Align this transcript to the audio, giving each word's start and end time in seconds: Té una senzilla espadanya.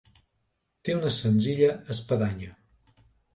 Té 0.87 0.95
una 0.99 1.11
senzilla 1.17 1.69
espadanya. 1.97 2.51